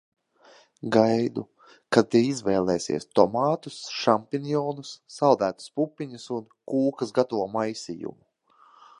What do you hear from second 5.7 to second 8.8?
pupiņas un kūkas gatavo maisījumu.